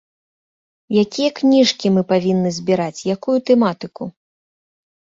[1.03, 4.03] Якія кніжкі мы павінны збіраць, якую тэматыку?